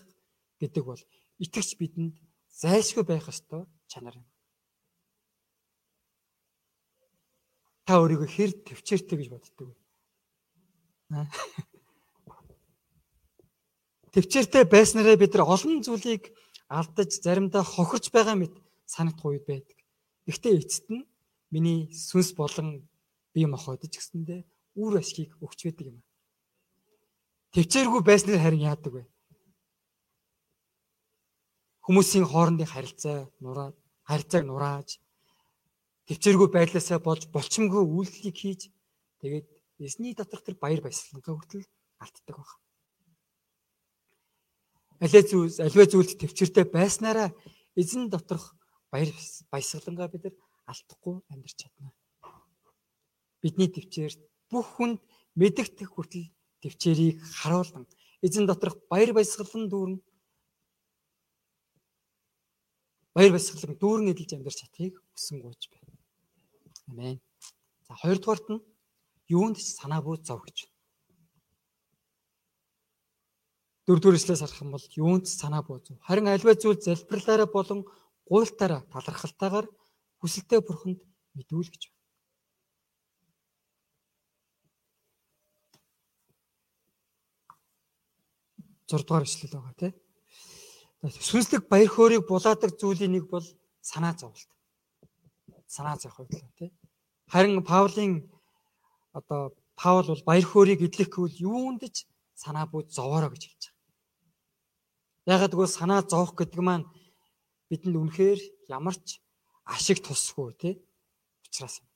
[0.61, 1.01] гэдэг бол
[1.41, 2.15] итгэж бидэнд
[2.61, 4.27] зайлшгүй байх ёстой чанар юм.
[7.85, 9.75] Та өөрийгөө хэр төвчээртэй гэж боддог вэ?
[14.13, 16.33] төвчээртэй байснараа бид нар олон зүйлийг
[16.65, 18.57] алдаж заримдаа хохирч байгаа мэт
[18.89, 19.77] санагдах үед байдаг.
[20.25, 21.05] Гэхдээ эцэст нь
[21.53, 22.89] миний сүнс болон
[23.37, 24.41] бие махбодж гэсэндээ
[24.81, 25.99] үр ашгийг өгч байдаг юм.
[27.53, 29.03] Төвчээргүй байснаар харин яадаг вэ?
[31.85, 33.77] Хүмүүсийн хоорондын харилцаа нураад,
[34.09, 34.97] харилцааг нурааж
[36.07, 38.61] төвчээргүй байдлаасаа болж болчмгүй үйлдэлийг хийж
[39.21, 39.45] тэгээд
[39.85, 41.65] эсний доторх тэр баяр баясгалангаа хүртэл
[42.03, 42.65] алддаг байна
[44.99, 47.29] алей зүйл аливаа зүйлд төвчөртэй байснараа
[47.75, 48.55] эзэн доторх
[48.91, 49.11] баяр
[49.51, 50.35] баясгалангаа бид нар
[50.71, 51.91] алдахгүй амьдарч чадна.
[53.43, 54.13] Бидний төвчээр
[54.49, 54.99] бүх хүнд
[55.35, 56.31] мэдэгдэх хүртэл
[56.63, 57.85] төвчээрийг харуулan
[58.23, 59.99] эзэн доторх баяр баясгалан дүүрэн
[63.11, 65.84] баяр баясгалан дүүрэн эдэлж амьдарч чадхыг хүсэн гооч байна.
[66.89, 67.17] Амен.
[67.87, 68.65] За хоёрдугаарт нь
[69.37, 70.57] юунд санаа бүү зов гэж.
[73.85, 75.93] дөрөвдүгээр эслээс харах юм бол юунд санаа бууз.
[76.01, 77.85] Харин альва зүйл залбирлаараа болон
[78.25, 79.67] гуйлтаараа талархалтайгаар
[80.21, 80.99] хүсэлтэй бурханд
[81.37, 81.83] мэдүүл гэж.
[88.89, 89.93] Зурдугаар эшлэл байгаа тийм.
[91.05, 93.45] Сүнслэг баяр хөөргийг булаадаг зүйлийн нэг бол
[93.85, 94.49] санаа зовлт.
[95.67, 96.71] Санаа зовх байдлаа тийм.
[97.27, 98.29] Харин Паулийн
[99.13, 105.35] одоо Паул бол баяр хөөргийг гэвэл юунд ч санаа бүү зовоорой гэж хэлж байгаа.
[105.35, 106.85] Ягаад гэвэл санаа зовох гэдэг маань
[107.69, 109.19] бидэнд үнэхээр ямар ч
[109.65, 110.73] ашиг тусгүй тий
[111.47, 111.89] учраас юм.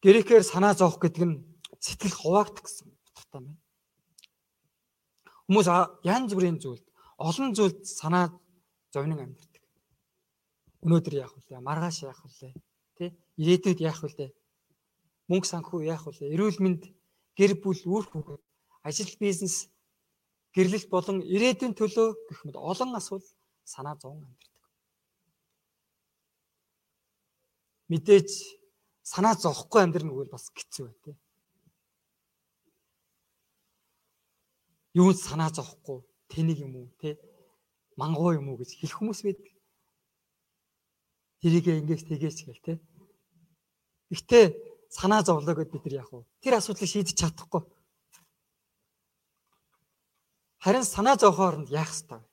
[0.00, 1.36] Грекээр санаа зовх гэдэг нь
[1.82, 3.58] сэтгэл хуваагдах гэсэн утгатай байна.
[5.50, 5.68] Хүмүүс
[6.06, 6.86] янз бүрийн зүйлд
[7.18, 8.30] олон зүйлд санаа
[8.94, 9.49] зовнин амьдэрдэг.
[10.80, 11.60] Өнөөдөр яах вэ?
[11.60, 12.54] Маргааш яах вэ?
[12.96, 13.12] Тэ?
[13.36, 14.32] Ирээдүйд яах вэ?
[15.28, 16.32] Мөнгө санхүү яах вэ?
[16.32, 16.82] Эрүүл мэнд,
[17.36, 18.40] гэр бүл, үр хүүхэд,
[18.88, 19.68] ажил бизнес,
[20.56, 23.30] гэрлэлт болон ирээдүйн төлөө гэх мэт олон асуудал
[23.62, 24.64] санаа зовн амьдэрдэг.
[27.90, 28.30] Мэдээж
[29.04, 31.16] санаа зовхгүй амьдрна гэвэл бас хэцүү бай тээ.
[34.98, 37.14] Юунд санаа зовхгүй тэнийг юм уу те
[37.94, 39.49] мангуу юм уу гэж хэлэх хүмүүс байдаг.
[41.40, 42.74] Тэрийгээ ингэж тэгээч гэл те.
[44.12, 44.44] Гэхдээ
[44.92, 46.28] санаа зовлоо гэд бид нар яах вэ?
[46.44, 47.62] Тэр асуудлыг шийдэж чадахгүй.
[50.60, 52.28] Харин санаа зовхоор нь яах ёстой вэ?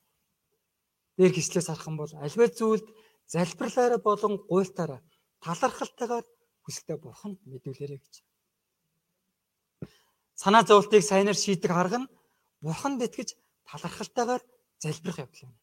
[1.16, 2.86] Дээр гислээс харах юм бол альва зүйлд
[3.32, 5.00] залбирлаараа болон гуйлтаараа
[5.40, 6.26] талархалтайгаар
[6.64, 8.14] хүсэлтэд бурханд мэдүүлээрэй гэж.
[10.36, 12.10] Санаа зовлтыг сайнаар шийдэх арга нь
[12.60, 14.42] бурханд итгэж талархалтайгаар
[14.82, 15.54] залбирах явдал юм.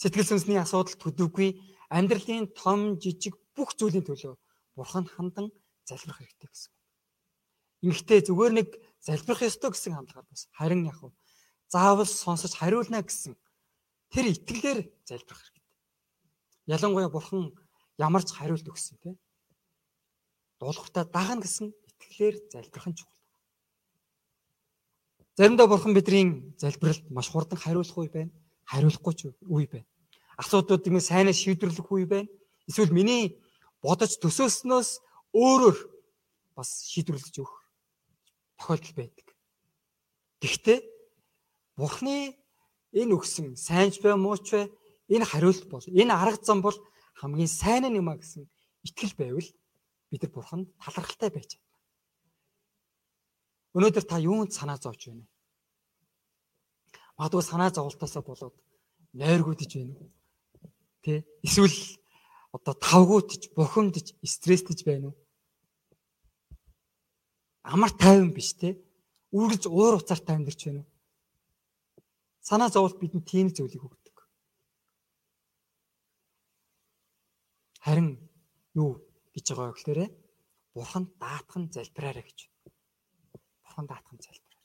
[0.00, 4.34] Сэтгэл сүнсний асуудал төдийгүй амьдралын том жижиг бүх зүйлийн төлөө
[4.76, 5.50] бурханд хандан
[5.84, 6.72] залбирах хэрэгтэй гэсэн.
[7.84, 8.68] Ингэхдээ зүгээр нэг
[9.00, 10.98] залбирах ёстой гэсэн хандлагаар бас харин яг
[11.68, 13.36] заавал сонсож хариулна гэсэн
[14.12, 15.64] тэр итгэлээр залбирах хэрэгтэй.
[16.74, 17.52] Ялангуяа бурхан
[17.98, 19.16] ямар ч хариулт өгсөн тийм
[20.60, 23.20] дуулууртаа дагна гэсэн итгэлээр залбирх нь чухал.
[25.36, 28.32] Заримдаа бурхан бидний залбиралд маш хурдан хариулах үе байна.
[28.64, 29.88] Хариулахгүй ч үе байна.
[30.40, 32.28] Асуудлуудыг минь сайнаа шийдвэрлэх үе байна.
[32.68, 33.40] Эсвэл миний
[33.82, 34.90] бодож төсөөснөөс
[35.34, 35.76] өөрөөр
[36.56, 37.54] бас шийдвэрлэж өгөх
[38.58, 39.26] тохиолдол байдаг.
[40.40, 40.78] Гэхдээ
[41.76, 42.38] Бурхны
[42.94, 44.70] энэ өгсөн сайнч бай мууч бай
[45.10, 46.78] энэ хариулт бол энэ арга зам бол
[47.18, 48.46] хамгийн сайн юм а гэсэн
[48.86, 49.48] итгэл байвал
[50.10, 51.74] бид нар бурханд талархалтай байж чадна.
[53.74, 55.28] Өнөөдөр та юунд санаа зовж байна вэ?
[57.18, 58.54] Магадгүй санаа зовлтоосоо болоод
[59.18, 60.10] нойргуудж байна уу?
[61.04, 61.20] Тэ?
[61.44, 62.00] Эсвэл
[62.56, 65.16] одоо тавгуутж, бухимдж, стресстэж байна уу?
[67.60, 68.80] Амар тайван биш те.
[69.36, 70.88] Үргэлж уур уцаартай амьдарч байна уу?
[72.40, 74.16] Санаа зовлт бидэнд тийм зүйлийг өгдөг.
[77.84, 78.16] Харин
[78.72, 79.04] юу
[79.36, 80.00] гэж байгаа гэхээр
[80.72, 82.48] бурхан даатхан залбираарай гэж.
[83.60, 84.60] Бурхан даатхан залбираарай.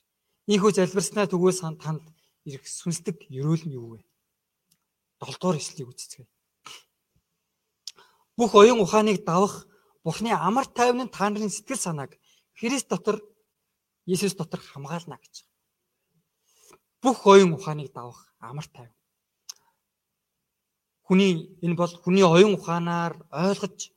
[0.48, 2.04] Ийхүү залбирснаа түгээс танд
[2.48, 4.09] ирэх сүнслэг ерөөл нь юу вэ?
[5.20, 6.28] Долдуур эслийг үзцгээе.
[8.40, 9.68] Бүх оюун ухааныг давах
[10.04, 12.16] Бурхны амар тайвны та нарын сэтгэл санааг
[12.56, 13.20] Христ дотор
[14.08, 15.44] Есүс дотор хамгаална гэж.
[17.04, 18.96] Бүх оюун ухааныг давах амар тайван.
[21.04, 23.92] Хүний энэ бол хүний оюун ухаанаар ойлгож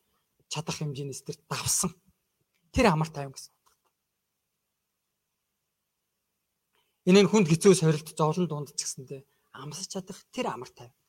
[0.50, 1.94] чадах хэмжээнээс тэр давсан.
[2.74, 3.54] Тэр амар тайван гэсэн.
[7.06, 9.22] Энэ нь хүнд хэцүү сорилт зовлон дунд ч гэсэндээ
[9.58, 11.01] амсаж чадах тэр амар тайван.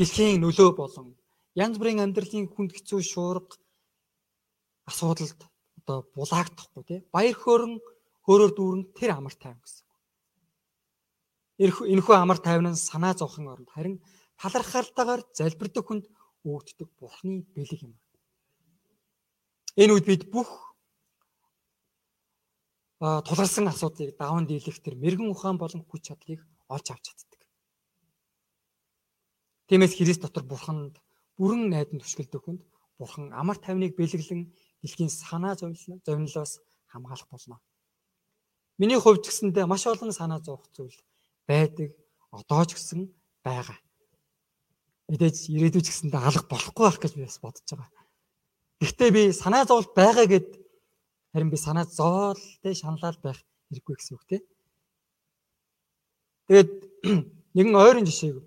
[0.00, 1.12] Дэлхийн нөлөө болон
[1.60, 3.60] янз бүрийн амьдралын хүнд хэцүү шуурга
[4.88, 5.40] асуудалд
[5.76, 7.74] одоо булаагдахгүй тий баяр хөөрөн
[8.24, 9.84] хөөрөөр дүүрэн тэр амар тайван гэсэн.
[11.92, 14.00] Энэхүү амар тайван нь санаа зовхон оронд харин
[14.40, 16.08] талархалтайгаар залбирдаг хүнд
[16.48, 17.92] өгддөг Бурхны бэлэг юм.
[19.76, 20.48] Энэ үед бид бүх
[23.00, 26.40] тулгарсан асуудлыг даван дийлэх тэр мэрэгэн ухаан болон хүч чадлыг
[26.72, 27.29] олж авч чаддаг.
[29.70, 30.98] Тиймээс Христ дотор Бурханд
[31.38, 32.62] бүрэн найдан түшгэлдэг хүнд
[32.98, 34.50] Бурхан амар тайвныг бэлэглэн
[34.82, 36.58] дэлхийн санаа зовнилоос
[36.90, 37.62] хамгаалах болно.
[38.82, 40.98] Миний хувьд гэсэндээ маш олон санаа зовх зүйл
[41.46, 41.94] байдаг.
[42.34, 43.14] Одоо ч гэсэн
[43.46, 43.78] байгаа
[45.10, 48.06] мэдээж ирээдүйд ч гэсэндээ алга болохгүй байх гэж би бас бодож байгаа.
[48.78, 50.48] Гэхдээ би санаа зовлт байгаа гэд
[51.34, 54.40] харин би санаа зовлтой шаналал байх хэрэггүй гэсэн үг тий.
[56.46, 56.70] Тэгээд
[57.58, 58.38] нэгэн ойрын жишээг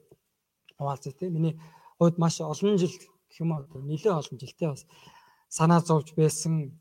[0.77, 1.29] хуваалцъя тий.
[1.29, 1.59] Миний
[1.99, 4.85] хувьд маш олон жил гэх юм уу нэлээд олон жилтэй бас
[5.49, 6.79] санаа зовж байсан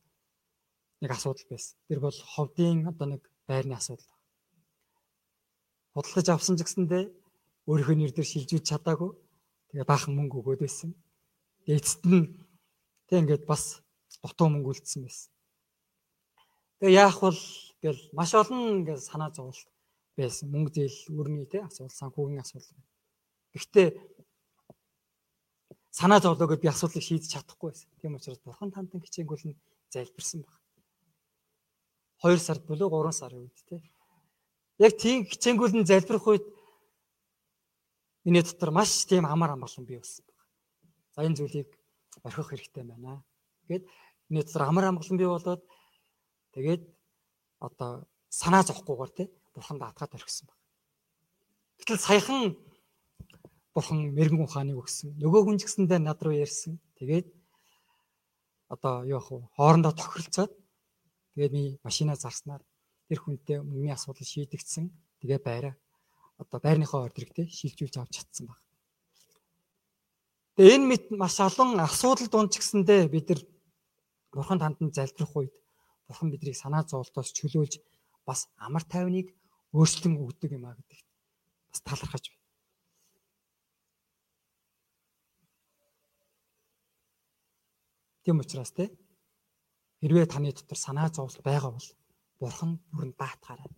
[1.00, 1.76] нэг асуудал байсан.
[1.88, 4.10] Тэр бол ховдын одоо нэг байрны асуудал.
[5.94, 7.04] Худалдаж авсан ч гэсэндээ
[7.68, 9.12] өөрийнхөө нэр дээр шилжүүлж чадаагүй
[9.72, 10.92] Тэгээ баахан мөнгө өгөөд байсан.
[11.64, 12.36] Эцэст нь
[13.08, 13.80] тэг ингээд бас
[14.20, 15.32] дутуу мөнгө үлдсэн байсан.
[16.76, 17.32] Тэгээ яах вэ
[17.80, 19.64] гэл маш олон ингээд санаа зовлт
[20.12, 20.52] байсан.
[20.52, 22.84] Мөнгө зээл өрний тэг асуудал санхүүгийн асуудал.
[23.54, 23.88] Гэхдээ
[25.92, 27.88] санаа зовлоо гэдээ би асуудлыг шийдэж чадахгүй байсан.
[28.00, 29.60] Тийм учраас бурхан тантан хичээнгүүл нь
[29.92, 30.56] залбирсан баг.
[32.24, 33.80] 2 сард болоо 3 сарын үед тий.
[34.80, 36.44] Яг тийм хичээнгүүл нь залбирх үед
[38.24, 40.46] Миний дотор маш тийм амар амгалан бий болсон байна.
[41.14, 41.68] За энэ зүйлийг
[42.22, 43.24] орхих хэрэгтэй байна.
[43.66, 43.82] Гэт
[44.28, 45.62] миний дотор амар амгалан бий болоод
[46.54, 46.86] тэгээд
[47.58, 50.62] одоо санаа зовхгүйгээр тий бурхан даатгаад орхисон байна.
[51.82, 52.54] Гэтэл саяхан
[53.74, 55.16] бурхан мэрэгэн ухааныг өгсөн.
[55.16, 56.76] Нөгөө хүн ч гэсэндээ над руу ярьсан.
[57.00, 57.26] Тэгээд
[58.68, 59.48] одоо юу ах вэ?
[59.56, 60.52] Хоорондоо тохиролцоод
[61.32, 62.62] тэгээд би машинаа зарснаар
[63.08, 64.92] тэр хүнтэй мөнгөний асуудал шийдэгдсэн.
[65.20, 65.74] Тэгээ байраа
[66.36, 68.60] одоо байрныхаа ордерыг те шилжүүлж авч чадсан баг.
[70.56, 73.40] Тэгээ энэ мэт маш олон асуудал дунд ч гэсэндээ бид нар
[74.32, 75.54] бурхан танд залбирах үед
[76.08, 77.80] бурхан биднийг санаа зовлтоос чөлөөлж
[78.28, 79.32] бас амар тайвныг
[79.72, 81.08] өөрчлөн өгдөг юм а гэдэгт
[81.72, 82.41] бас талархаж байна.
[88.22, 88.90] Тийм учраас те
[90.00, 91.88] хэрвээ таны дотор санаа зовлт байгаа бол
[92.38, 93.70] бурхан бүрэн даатгаарай.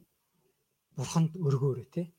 [0.96, 2.12] Бурханд өргөөрэй те.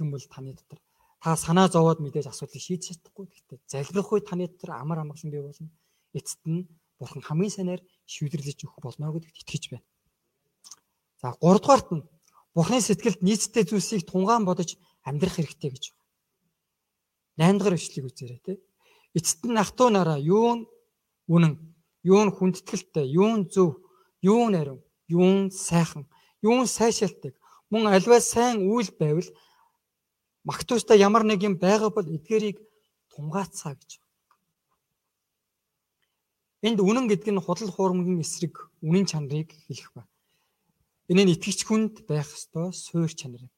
[0.00, 0.78] Юм бол таны дотор
[1.22, 3.26] та санаа зовоод мэдээж асуудлыг шийдэж чадахгүй.
[3.26, 5.70] Гэхдээ залбирах үе таны дотор амар амгалан бий болно.
[6.14, 9.86] Эцэст нь бурхан хамгийн сайнаар шийдвэрлэж өгөх болно гэдэгт итгэж байна.
[11.18, 12.06] За 3 дугаарт нь
[12.54, 15.84] бурханы сэтгэлд нийцтэй зүйлсийг тунгаан бодож амьдрах хэрэгтэй гэж
[17.38, 17.54] байна.
[17.54, 18.52] 8 дугаар бичлэгийг үзээрэй те
[19.16, 20.62] эцэст нь ах トゥ нараа юу нь
[21.32, 21.54] үнэн,
[22.04, 23.80] юу нь хүндэтгэлтэй, юу нь зөв,
[24.20, 26.04] юу нь ариун, юу нь сайхан,
[26.44, 27.34] юу нь сайшаалтыг
[27.70, 29.28] мөн альваа сайн үйл байвал
[30.44, 32.60] магтуустай ямар нэг юм байгаа бол эдгээрийг
[33.10, 33.90] тунгаацгаа гэж.
[36.66, 38.54] Энд үнэн гэдэг нь худал хуурмгийн эсрэг
[38.86, 40.06] үнэн чанарыг хэлэх ба.
[41.10, 43.52] Энэ нь итгэгч хүнд байх ёстой суур чанар юм.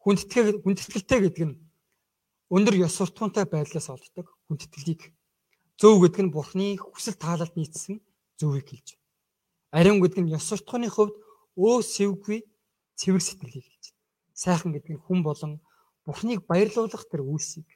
[0.00, 1.56] Хүндэтгэ хүндэтгэлтэй гэдэг нь
[2.48, 5.14] өндөр ёс суртахуунтай байдлаас олддог хүндэтгэлийг
[5.78, 8.02] зөв гэдэг нь Бурхны хүсэл таалалд нийцсэн
[8.34, 9.06] зөвийг хэлж байна.
[9.78, 11.14] Ариун гэдэг нь ёс суртахууны хувьд
[11.54, 12.38] өө сэвгүй
[12.98, 14.02] цэвэр сэтгэлийг хэлж байна.
[14.34, 15.52] Сайхан гэдэг нь хүн болон
[16.04, 17.68] Бурхныг баярлуулах тэр үйлсийг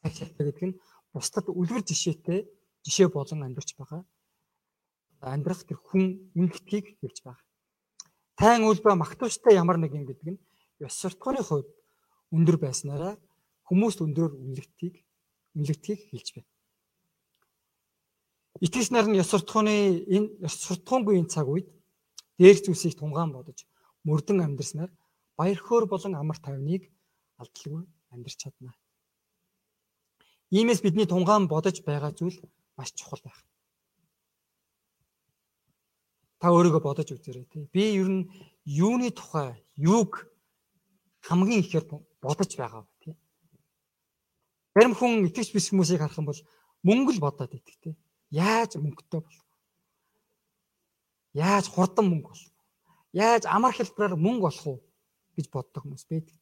[0.00, 0.78] сайшаалтай гэдэг нь
[1.12, 2.46] бусдад үлгэр жишээтэй
[2.86, 4.06] жишээ болон амьдарч байгаа.
[5.20, 7.48] Амьдрах тэр хүн үнэлтгийг хэлж байгаа.
[8.38, 10.40] Тайн үлбэ магтууштай ямар нэг юм гэдэг нь
[10.80, 11.68] ёс суртахууны хувьд
[12.32, 13.20] өндөр байснараа
[13.68, 15.04] хүмүүст өндрөөр үнэлтгийг
[15.56, 16.50] үнэлтгийг хэлж байна.
[18.60, 21.68] Итгэж нар нь ёс суртахууны энэ ёс суртахуунгүй энэ цаг үед
[22.38, 23.58] дээрх зүйлсийг тунгаан бодож
[24.04, 24.90] мөрдөн амьдрснаар
[25.38, 26.82] баяр хөөр болон амар тайвныг
[27.40, 28.74] алдалгүй амьдрч чадна.
[30.50, 32.36] Иймээс бидний тунгаан бодож байгаа зүйл
[32.76, 33.38] маш чухал байх.
[36.40, 37.64] Та өөрийгөө бодож үзээрэй тий.
[37.74, 38.28] Би ер нь
[38.64, 40.26] юуны тухай, юуг
[41.28, 41.84] хамгийн ихээр
[42.24, 42.84] бодож байгаа
[44.74, 46.40] Зарим хүн итгэж биш хүмүүсийг харах юм бол
[46.86, 47.90] мөнгө л бодоод итгэв те.
[48.30, 49.46] Яаж мөнгөтэй болох?
[51.34, 52.54] Яаж хурдан мөнгө болох?
[53.10, 54.78] Яаж амар хэлбэрээр мөнгө болох уу
[55.34, 56.38] гэж боддог хүмүүс байдаг.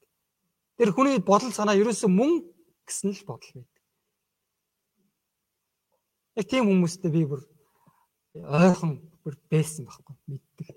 [0.77, 2.53] Тэр хүний бодол санаа ерөөсөө мөнгө
[2.85, 3.83] гэсэн л бодол байдаг.
[6.37, 7.43] Яг тийм хүмүүстэй би бүр
[8.37, 10.77] ойрхон бүр байсан байхгүй мэддэг.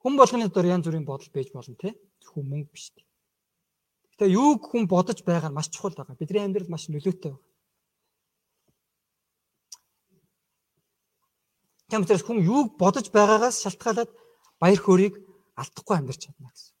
[0.00, 1.98] Хүн болгоны дор янз бүрийн бодол байж болно те.
[2.22, 3.02] Зөвхөн мөнгө биш те.
[4.20, 6.12] Тэгээ юуг хүн бодож байгаа нь маш чухал байгаа.
[6.20, 7.40] Бидний амьдрал маш нөлөөтэй байна.
[11.88, 14.12] Тэмцээс хүн юуг бодож байгаагаас шалтгаалаад
[14.60, 15.16] баяр хөөргийг
[15.56, 16.76] алдахгүй амьдарч чадна гэсэн.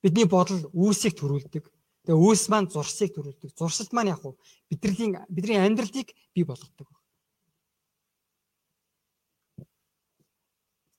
[0.00, 1.68] Бидний бодол үүсийг төрүүлдэг.
[2.08, 3.52] Тэгээ үүс маань зурсыг төрүүлдэг.
[3.52, 4.40] Зурсалт маань яг уу
[4.72, 6.88] бидний бидний амьдралыг бий болгодог.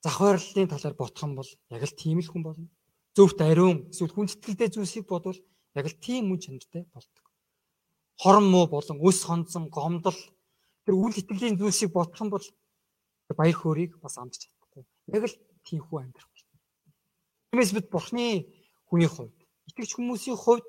[0.05, 2.69] Завхаарлалын талаар бодох юм бол яг л тийм л хүн болно.
[3.17, 5.41] Зөвхт ариун эсвэл хүндэтгэлтэй зүйлсийг бодвол
[5.75, 7.25] яг л тийм мөн чанартай болдог.
[8.21, 10.17] Хорон муу болон өс хонцон гомдол
[10.85, 12.45] тэр үйл итгэлийн зүйлсийг бодох юм бол
[13.37, 14.83] баяр хөөргийг бас амжиж чадахгүй.
[15.15, 16.59] Яг л тийм хүү амьдрах болно.
[17.51, 18.27] Тиймээс бид Бурхны
[18.87, 19.37] хүний хувьд
[19.71, 20.67] итгэж хүмүүсийн хувьд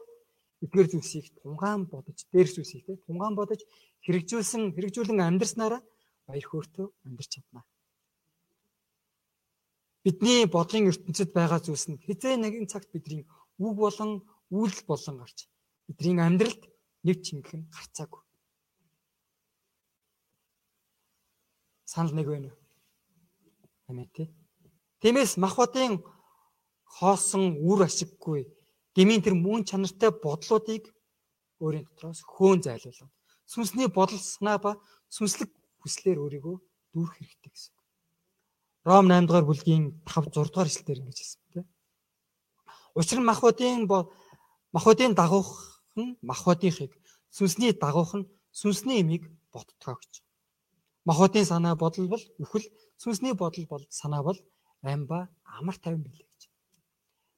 [0.63, 3.61] эдгээр зүйлсийг тунгаан бодож, дээрх зүйлсийг те тунгаан бодож
[4.07, 5.83] хэрэгжүүлсэн, хэрэгжүүлэн амьдрснараа
[6.27, 7.67] баяр хөөртэй амьдрч чадна.
[10.07, 13.27] Бидний бодлын ертөнцид байгаа зүйлс нь хизээ нэгэн цагт бидний
[13.59, 15.49] үг болон үйлдэл болон гарч
[15.89, 16.63] бидний амьдралд
[17.03, 18.23] нэг чингэх нь гарцаагүй.
[21.89, 22.61] Санал нэг байна уу?
[23.89, 24.29] Амин тий.
[25.01, 26.05] Тиймээс махбодын
[26.85, 28.47] хоосон үр ашиггүй
[28.95, 30.85] гмийн тэр мөн чанартай бодлуудыг
[31.61, 33.11] өөрийн дотроос хөөн зайлуулав.
[33.49, 34.73] Сүнсний бодол санаа ба
[35.09, 36.57] сүнслэг хүслээр өөрийгөө
[36.93, 37.75] дүүрэх хэрэгтэй гэсэн.
[38.85, 41.67] Ром 8 дугаар бүлгийн 5 6 дугаар эшлэлээр ингэж хэлсэн тийм.
[42.95, 43.89] Учир нь махбодын
[44.75, 45.51] Махбодын дагуух
[46.01, 46.93] нь махбодынхыг,
[47.37, 48.29] сүнсний дагуух нь
[48.61, 50.13] сүнсний имийг бодтгоо гэж.
[51.09, 52.67] Махбодын санаа бодол бол үхэл,
[53.03, 54.39] сүнсний бодол бол санаа бол
[54.83, 56.43] амба амар тайван билээ гэж.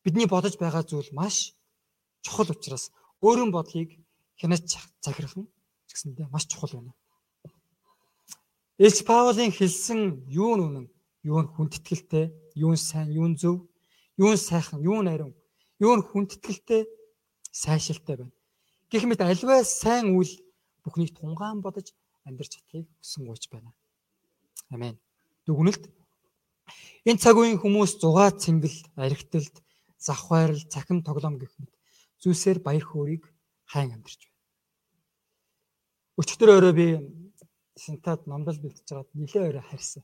[0.05, 1.57] бидний бодож байгаа зүйл маш
[2.25, 2.92] чухал учраас
[3.25, 3.90] өөрийн бодлыг
[4.38, 4.62] хянаж
[5.05, 5.49] захирхан
[5.88, 6.92] гэсэндээ маш чухал байна.
[8.79, 10.87] Элч Паулийн хэлсэн юу нь үнэн,
[11.23, 13.57] юу нь хүндэтгэлтэй, юу нь сайн, юу нь зөв,
[14.18, 15.35] юу нь сайхан, юу нь ариун,
[15.79, 16.83] юу нь хүндэтгэлтэй,
[17.55, 18.35] сайшилтай байна.
[18.90, 20.43] Гэх мэт альваа сайн үйл
[20.83, 21.95] бүхнийг тунгаан бодож
[22.27, 23.71] амьдрч чадахыг хүсэн гуйж байна.
[24.75, 24.99] Амен.
[25.47, 25.87] Дүгнэлт
[27.07, 29.55] энэ цаг үеийн хүмүүс зугаа цэнгэл, архитэлд,
[30.03, 31.73] завхайрал, цахим тоглоом гэх мэт
[32.19, 33.25] зүйлсээр баяр хөөргийг
[33.71, 34.40] хайн амьдарч байна.
[36.19, 36.87] Өчтөр өрөө би
[37.79, 40.03] синтад номдол бэлтэж байгаад нилээ өрөө харьсан.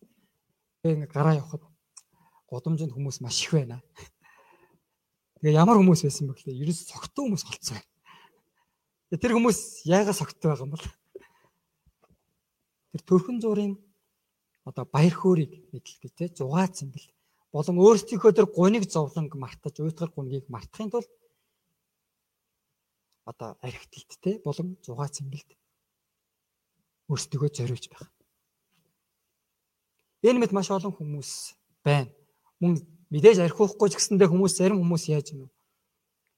[0.83, 1.63] Тэгээ гараа явахад
[2.51, 3.83] годомжинд хүмүүс маш их байна.
[5.40, 7.81] Тэгээ ямар хүмүүс байсан бэ гэхлээр ерөөс согтуу хүмүүс болцсон.
[9.09, 10.87] Тэр хүмүүс яагаад согтуу байгаа юм бол
[12.92, 13.74] тэр төрхөн зургийн
[14.68, 17.09] одоо баяр хөөргийг мэдлэг те зугаа цэнгэл
[17.57, 21.11] болон өөрсдийнхөө тэр гуниг зовлонг мартаж уйтгар гунгийг мартахын тулд
[23.24, 25.50] одоо архитэлт те болон зугаа цэнгэлд
[27.09, 28.12] өөрсдөө зориулж байгаа.
[30.22, 32.12] Энэ мэд маш олон хүмүүс байна.
[32.61, 32.76] Мөн
[33.11, 35.55] мэдээж архиухгүй ч гэсэндээ хүмүүс зарим хүмүүс яаж юм бэ?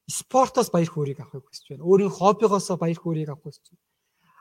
[0.08, 1.86] Спортоос баяр хөөргийг авахыг хүсэж байна.
[1.86, 3.84] Өөрийн хоббигоос баяр хөөргийг авах хүсэж байна.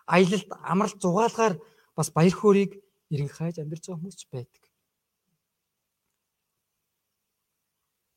[0.07, 1.53] Аялалд амралт зугаалгаар
[1.95, 2.71] бас баяр хөөргийг
[3.13, 4.63] ирэн хайж амьдарч байгаа хүмүүс ч байдаг.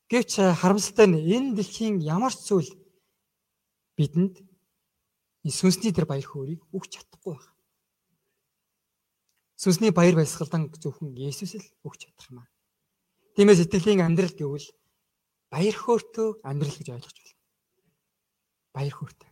[0.09, 2.71] Гэвч харамсалтай нь энэ дэлхийн ямар ч зүйл
[3.97, 4.41] бидэнд
[5.45, 7.53] сүнсний тэр баяр хөөргийг өгч чадахгүй байна.
[9.55, 12.54] Сүнсний баяр баясгалан зөвхөн Есүс л өгч чадах юм аа.
[13.35, 14.67] Тиймээс итгэлийн амьдрал гэвэл
[15.51, 17.39] баяр хөөртэй амьдрал гэж ойлгож байна.
[18.71, 19.29] Баяр хөөртэй.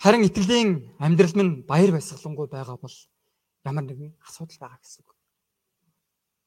[0.00, 2.96] Харин итгэлийн амьдрал минь баяр баясгалангүй байгаа бол
[3.68, 5.10] ямар нэгэн асуудал байгаа гэсэн үг.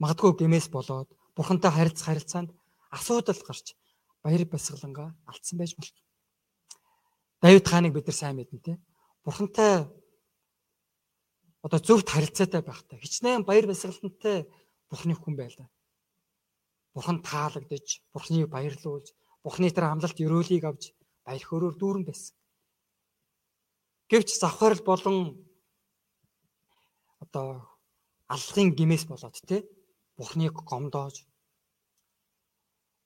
[0.01, 2.49] Магадгүй гэмээс болоод бурхантай харилцах харилцаанд
[2.89, 3.77] асуудал гарч
[4.25, 6.01] баяр баясгалангаа алдсан байж болох.
[7.43, 8.73] Давид хааныг бид нар сайн мэднэ те.
[9.21, 9.85] Бурхантай
[11.65, 12.99] одоо зөвхт харилцаатай байхтай.
[12.99, 14.45] Хичнээн баяр баясгалантай
[14.91, 15.67] бурхны хүн байлаа.
[16.93, 19.07] Бурхан таалагдж, бурхныг баярлуулж,
[19.41, 20.93] бурхны тэр амлалт өрөөлийг авч
[21.25, 22.35] баяр хөөрөөр дүүрэн байсан.
[24.11, 25.41] Гэвч завхарл болон
[27.23, 27.65] одоо
[28.27, 29.63] аллахын гимээс болоод те
[30.17, 31.25] Бурхныг гомдоож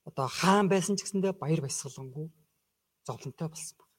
[0.03, 2.27] одоо хаан байсан ч гэсэндээ баяр баясгалангүй
[3.07, 3.89] зовлонтой болсон баг.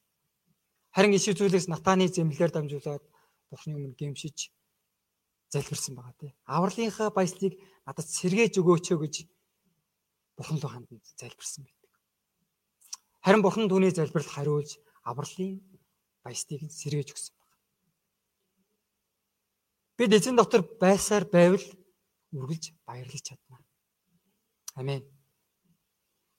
[0.95, 3.03] Харин иш зүйлээс натааны зэмлэлээр дамжуулаад
[3.49, 4.53] Бурхны өмнө гэмшиж
[5.49, 6.31] залбирсан байгаа тий.
[6.45, 9.15] Авралынхаа баяслыг надад сэргээж өгөөч гэж
[10.37, 11.91] Бурхан руу хандсан залбирсан байдаг.
[13.25, 15.59] Харин Бурхан түүний залбиралд хариулж авралын
[16.23, 17.57] баястыг нь сэргээж өгсөн байна.
[19.97, 21.65] Бид эзэн дотор байсаар байвал
[22.31, 23.57] үргэлж баярлаж чадна.
[24.77, 25.03] Амен.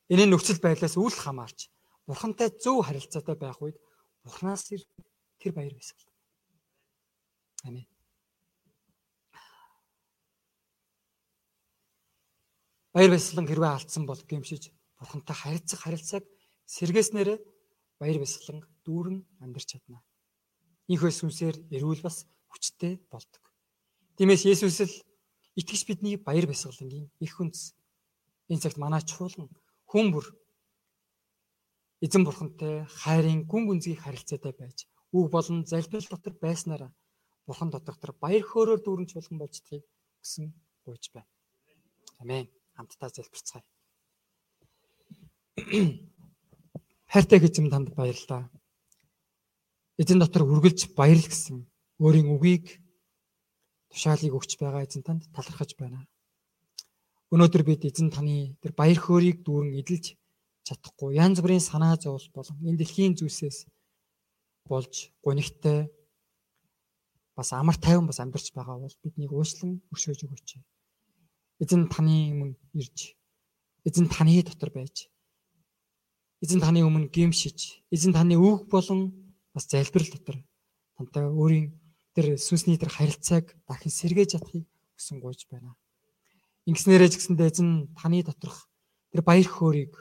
[0.09, 1.69] Энэ нөхцөл байдлаас үл хамаарч
[2.07, 3.77] Бурхантай зөв харилцаатай байх үед
[4.25, 6.10] Бурханаас тэр баяр баясгал.
[7.65, 7.87] Амен.
[12.93, 16.25] Баяр баясгалан хэрвээ алдсан бол гэмшиж Бурхантай харилцах харилцааг
[16.67, 17.39] сэргээснээр
[18.01, 20.03] баяр баясгалан дүүрэн амьдарч чадна.
[20.91, 23.43] Ийхөө сүнсээр эрүүл бас хүчтэй болдог.
[24.19, 24.95] Тиймээс Есүс л
[25.55, 27.79] итгэж бидний баяр баясгалангийн их хүнс.
[28.51, 29.49] Энэ цагт манай чуулган
[29.87, 30.27] хүн бүр
[32.03, 36.91] эзэн бурхантай хайрын гүн гүнзгий харилцаатай байж үг болон залбирал дотор байснараа
[37.51, 39.83] бурхан дотор баяр хөөрөөр дүүрэн чуулган болж тгийг
[40.23, 40.55] хүсэн
[40.87, 41.27] гуйж байна.
[42.23, 42.47] Амен.
[42.79, 43.67] Хамтдаа залбирцгаая.
[47.13, 48.47] Хайртай эзэм танд баярлалаа.
[49.99, 51.67] Эзэн дотор үргэлж баярл гэсэн
[51.99, 52.79] өөрийн үгийг
[53.91, 56.07] тушаалыг өгч байгаа эзэн танд талархаж байна.
[57.35, 60.15] Өнөөдөр бид эзэн таны тэр баяр хөөргийг дүүрэн эдэлж
[60.63, 63.67] чадахгүй янз бүрийн санаа зовл болон энэ дэлхийн зүйлсээс
[64.71, 65.91] болж гонигтай
[67.41, 70.51] бас амар тайван бас амьдарч байгаа бол биднийг уучлан өршөөж өгөөч.
[71.65, 73.17] Эзэн таны өмнө ирж
[73.89, 75.09] эзэн таны дотор байж
[76.45, 79.13] эзэн таны өмнө гимшиж, эзэн таны үг болон
[79.57, 80.37] бас залбирал дотор
[80.97, 81.73] тантай өөрийн
[82.13, 85.77] тэр сүнсний тэр харилцааг дахин сэргээж чадахыг хүсэн гуйж байна.
[86.69, 88.69] Ингэснээрээ ч гэсэндээ эзэн таны доторх
[89.13, 89.97] тэр баяр хөөргийг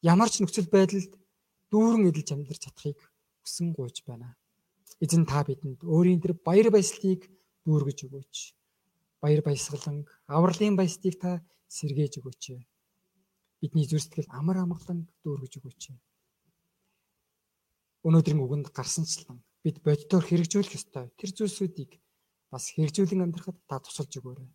[0.00, 1.12] ямар ч нөхцөл байдалд
[1.68, 3.00] дүүрэн эдэлж амьдарч чадахыг
[3.44, 4.37] хүсэн гуйж байна.
[5.04, 7.22] Эзэн та бидэнд өөрийн тэр баяр баясгалыг
[7.64, 8.36] дүүргэж өгөөч.
[9.22, 11.32] Баяр баясгаланг, авралын баясгалыг та
[11.70, 12.42] сэргээж өгөөч
[13.60, 15.82] бидний зүр сэтгэл амар амгалан дүүргэж өгөөч.
[18.06, 21.10] Өнөөдрийн үгэнд гарсанчлан бид боддоор хэрэгжүүлэх ёстой.
[21.18, 21.98] Тэр зүйлсүүдийг
[22.52, 24.50] бас хэрэгжүүлэн амьдрахад та тусалж өгөөрэй.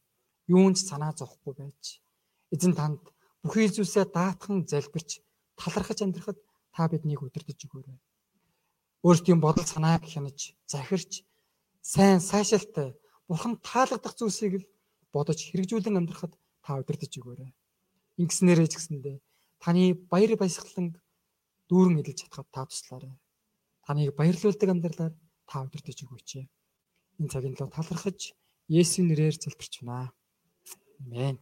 [0.48, 2.00] Юунд санаа зовхгүй байж
[2.56, 3.04] эзэн танд
[3.44, 5.20] бүхий зүйлсээ даатхан залбирч
[5.60, 6.40] талархаж амьдрахад
[6.72, 8.00] та биднийг удирдах өгөөрэй.
[9.04, 11.28] Өөрсдийн бодол санааг хянаж, захирч,
[11.84, 12.96] сайн сайшаалтай
[13.28, 14.70] бурхан таалагдах зүйлсийг л
[15.12, 16.34] бодож хэрэгжүүлэн амьдрахад
[16.64, 17.52] та удирдах өгөөрэй.
[18.22, 19.18] Ингэснээрээ ч гэсэндээ
[19.60, 20.96] таны баяр баясгалан
[21.68, 23.16] дүүрэн эдэлж чадхад та туслаарай.
[23.84, 25.14] Таныг баярлуулдаг амьдралаар
[25.50, 26.30] та удирдах өгөөч.
[27.20, 28.32] Энэ цагийн лоо талархаж
[28.72, 30.16] Есүсийн нэрээр залбирч байна.
[31.04, 31.36] Амен.